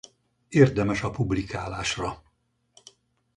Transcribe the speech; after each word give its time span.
Érdemes 0.49 1.01
a 1.03 1.09
publikálásra! 1.11 2.23